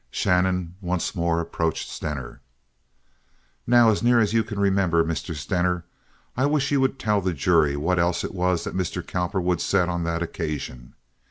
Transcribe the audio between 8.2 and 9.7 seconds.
it was that Mr. Cowperwood